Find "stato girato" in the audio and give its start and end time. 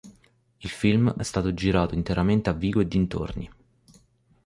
1.21-1.93